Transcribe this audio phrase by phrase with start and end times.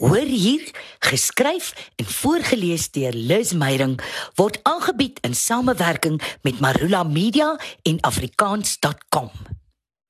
[0.00, 3.98] Hoor hier, geskryf en voorgeles deur Liz Meyering
[4.34, 9.28] word aangebied in samewerking met Marula Media en afrikaans.com.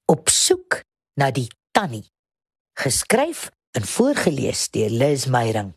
[0.06, 0.76] Op soek
[1.18, 2.06] na die tannie.
[2.78, 5.74] Geskryf en voorgeles deur Liz Meyering.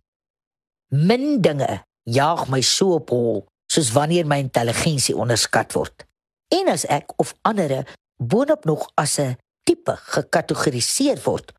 [0.94, 6.06] Min dinge jaag my so op hol soos wanneer my intelligensie onderskat word.
[6.54, 7.82] En as ek of ander
[8.22, 11.50] boonop nog as 'n tipe gekategoriseer word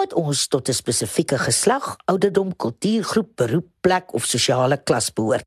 [0.00, 5.44] omdat ons tot 'n spesifieke geslag, ouderdom, kultuurgroep, beroep, plek of sosiale klas behoort.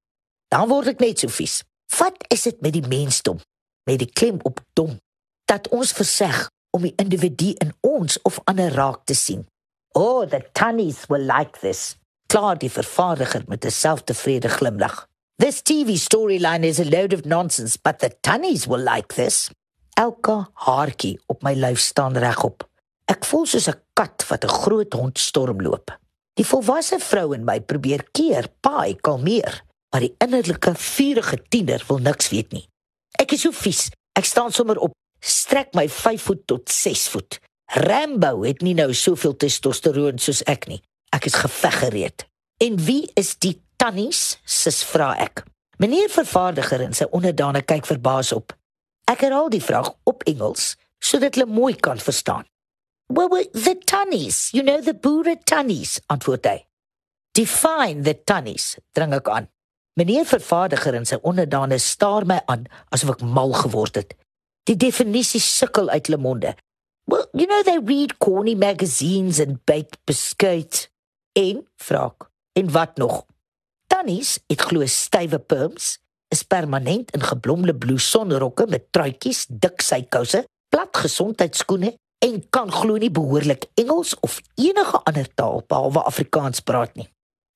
[0.48, 1.64] Dan word ek net so vies.
[1.98, 3.40] Wat is dit met die mensdom?
[3.84, 5.00] Met die klem op dom
[5.46, 9.48] dat ons verseg om die individu in ons of ander raak te sien.
[9.92, 11.96] Oh, the tunnies were like this.
[12.28, 15.08] Klaar die vervaardiger met 'n selftevrede glimlag.
[15.38, 19.50] This TV storyline is a load of nonsense, but the tunnies were like this.
[19.94, 22.70] Elke haartjie op my lyf staan regop.
[23.06, 25.98] Ek voel soos 'n kat wat 'n groot hond stormloop.
[26.34, 29.62] Die volwasse vrou in my probeer keer, paai, kalmeer,
[29.92, 32.68] maar die innerlike vurige tiener wil niks weet nie.
[33.22, 33.90] Ek is so vies.
[34.18, 37.40] Ek staan sommer op, strek my 5 voet tot 6 voet.
[37.74, 40.82] Rambo het nie nou soveel testosteron soos ek nie.
[41.14, 42.26] Ek is geveggereed.
[42.62, 44.38] En wie is die tannies?
[44.46, 45.44] sis vra ek.
[45.82, 48.54] Meneer vervaardiger en sy onderdane kyk verbaas op.
[49.10, 52.46] Ek herhaal die vraag op Engels sodat hulle mooi kan verstaan.
[53.14, 56.64] Well, well, the tunnies, you know the boere tunnies, antwoord hy.
[57.38, 59.46] Define the tunnies, dring ek aan.
[60.02, 64.18] Meneer vervaardiger en sy onderdane staar my aan asof ek mal geword het.
[64.66, 66.56] Die definisie sukkel uit hulle monde.
[67.06, 70.88] Well, you know they read corny magazines and bake biscuits.
[71.38, 73.28] En vraag, en wat nog?
[73.94, 76.00] Tunnies het glo stywe perms,
[76.34, 81.94] is permanent in geblomde blou sonrokke met truitjies, dik sykouse, plat gesondheidskoene
[82.24, 87.08] en kan glo nie behoorlik Engels of enige ander taal behalwe Afrikaans praat nie.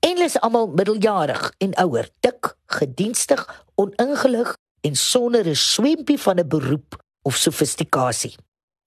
[0.03, 3.43] En hulle is almal middeljarig en ouer, dik, gedienstig,
[3.75, 8.35] oningelig en sonder 'n swempie van 'n beroep of sofistikasie.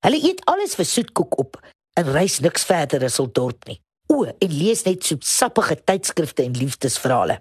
[0.04, 1.60] Hulle eet alles vir soetkoek op
[1.94, 3.80] en reis niks verder as hul dorp nie.
[4.06, 7.38] O, en lees net soetsappige tydskrifte en liefdesverhale.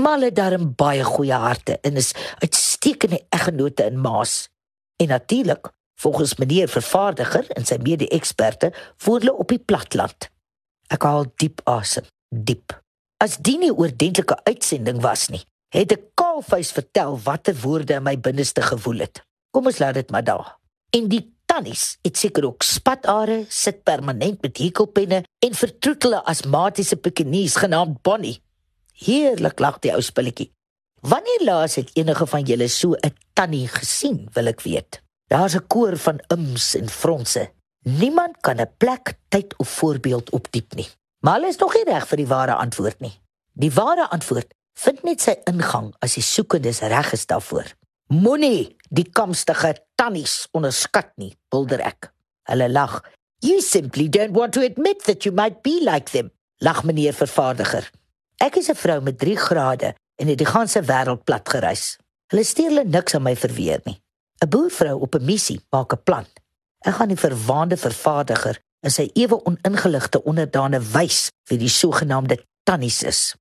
[0.00, 4.48] Malle daarin baie goeie harte en is uitstekende eggenote in Maas.
[4.96, 8.72] En natuurlik Volgens meneer vervaardiger en sy mede-eksperte
[9.04, 10.30] woon hulle op die platland.
[10.88, 12.72] Ek haal diep asem, diep.
[13.20, 15.42] As dit nie oordentlike uitsending was nie,
[15.74, 19.20] het ek kaalvuis vertel watter woorde in my binneste gewoel het.
[19.52, 20.54] Kom ons laat dit maar daar.
[20.96, 27.58] En die tannies het seker ook spatare, sit permanent met hekelpenne en vertroetelde asmatiese pikenies
[27.60, 28.38] genaamd Bonnie.
[29.04, 30.48] Heerlik lag die ou spulletjie.
[31.00, 35.02] Wanneer laas het enige van julle so 'n tannie gesien, wil ek weet.
[35.30, 37.52] Daar's 'n koor van ums en fronse.
[37.82, 40.88] Niemand kan 'n plek, tyd of voorbeeld opdiep nie.
[41.20, 43.20] Maar hulle is nog nie reg vir die ware antwoord nie.
[43.52, 47.64] Die ware antwoord vind net sy ingang as die soekendes reg is daarvoor.
[48.06, 52.12] Moenie die kamstige tannies onderskat nie, bulder ek.
[52.42, 53.04] Hulle lag.
[53.38, 57.90] You simply don't want to admit that you might be like them, lag meneer vervaardiger.
[58.36, 61.98] Ek is 'n vrou met 3 grade en het die ganse wêreld plat gereis.
[62.26, 63.99] Hulle steur hulle niks aan my verweer nie.
[64.44, 66.26] 'n Boervrou op 'n missie maak 'n plan.
[66.78, 73.02] Ek gaan die verwaande vervaardiger en sy ewe oningeligte onderdane wys wie die sogenaamde tannies
[73.02, 73.36] is.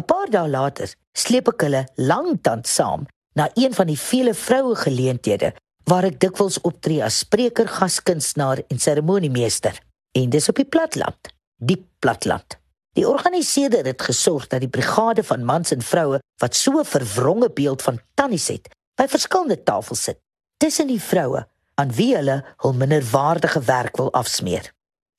[0.00, 4.74] 'n Paar dae later sleep ek hulle langtand saam na een van die vele vroue
[4.74, 9.78] geleenthede waar ek dikwels optree as spreker, gaskunstenaar en seremoniemeester.
[10.12, 11.18] En dis op die platland,
[11.56, 12.58] diep platland.
[12.94, 17.50] Die organiseerder het gesorg dat die brigade van mans en vroue wat so 'n verwronge
[17.50, 18.68] beeld van tannies het,
[18.98, 20.20] by verskillende tafels sit
[20.62, 21.44] tussen die vroue
[21.80, 24.70] aan wie hulle hul minderwaardige werk wil afsmeer.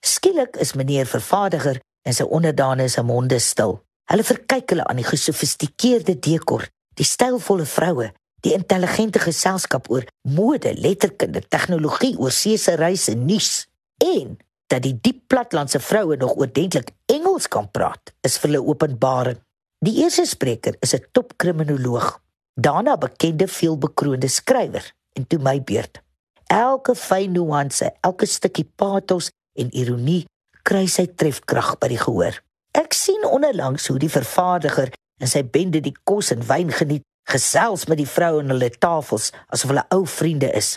[0.06, 3.80] Skielik is meneer vervaardiger en sy onderdane se monde stil.
[4.12, 8.12] Hulle verkyk hulle aan die gesofistikeerde dekor, die stylvolle vroue,
[8.46, 13.66] die intelligente geselskap oor mode, letterkunde, tegnologie, oorsese reise, nuus
[14.03, 14.35] en
[14.69, 19.41] dat die diep platlandse vroue nog oordentlik Engels kan praat, is vir hulle openbaring.
[19.85, 22.20] Die eerste spreker is 'n topkriminoloog,
[22.55, 26.02] daarna bekende veelbekroonde skrywer en toe my beurt.
[26.47, 30.25] Elke fyn nuance, elke stukkie pathos en ironie
[30.66, 32.37] kry sy trefkrag by die gehoor.
[32.75, 34.91] Ek sien onderlangs hoe die vervaardiger
[35.22, 39.31] en sy bende die kos en wyn geniet, gesels met die vroue aan hulle tafels
[39.47, 40.75] asof hulle ou vriende is.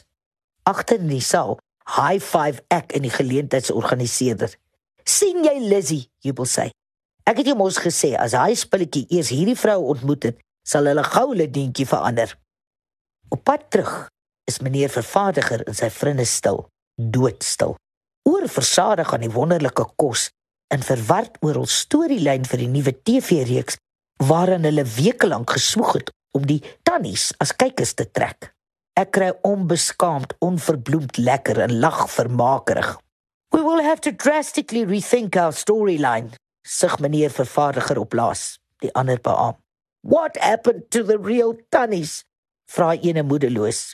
[0.69, 1.59] Agter in die saal,
[1.97, 4.55] high five ek in die geleentheidsorganiseerder.
[5.05, 6.71] "Sien jy Lizzie?" jubel sy.
[7.27, 10.39] "Ek het jou mos gesê as hy spulletjie eers hierdie vrou ontmoet het,
[10.69, 12.37] sal hulle gou hulle dientjie verander."
[13.29, 14.09] Op pad terug
[14.49, 16.67] is meneer vervaardiger en sy vriende stil,
[16.97, 17.77] doodstil.
[18.29, 20.29] Oor versadig aan die wonderlike kos
[20.75, 23.79] in verward oor hul storielyn vir die nuwe TV-reeks
[24.29, 28.51] waarin hulle weke lank geswoeg het om die tannies as kykers te trek.
[28.99, 32.97] Ek kry onbeskaamd, onverbloemd lekker en lag vermakerig.
[33.55, 36.35] We will have to drastically rethink our storyline,
[36.67, 39.57] sug meneer vervaardiger op laas, die ander beam.
[40.09, 42.25] What happened to the real tannies?
[42.73, 43.93] vra ene moedeloos.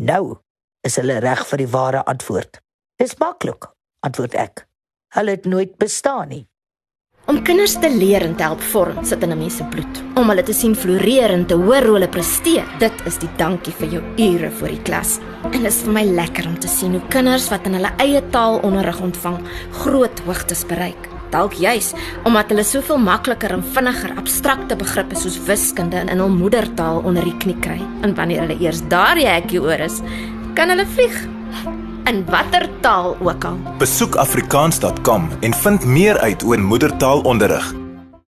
[0.00, 0.38] Nou
[0.86, 2.62] is hulle reg vir die ware antwoord.
[2.96, 3.68] Dis maklik,
[4.00, 4.62] antwoord ek.
[5.16, 6.46] Hulle het nooit bestaan nie.
[7.28, 10.02] Om kinders te leer en te help vorm sit in 'n mens se bloed.
[10.16, 13.72] Om hulle te sien floreer en te hoor hoe hulle presteer, dit is die dankie
[13.72, 15.18] vir jou ure voor die klas.
[15.44, 18.22] En dit is vir my lekker om te sien hoe kinders wat in hulle eie
[18.30, 19.38] taal onderrig ontvang,
[19.72, 21.19] groot hoogtes bereik.
[21.30, 21.92] Dalk juis
[22.24, 27.36] omdat hulle soveel makliker en vinniger abstrakte begrippe soos wiskunde in hul moedertaal onder die
[27.42, 27.78] knie kry.
[28.02, 30.00] En wanneer hulle eers daar die hekkie oor is,
[30.58, 31.20] kan hulle vlieg
[32.10, 33.60] in watter taal ook al.
[33.78, 37.70] Besoek afrikaans.com en vind meer uit oor moedertaalonderrig.